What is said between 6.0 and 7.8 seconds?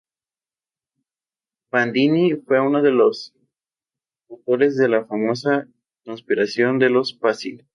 conspiración de los Pazzi.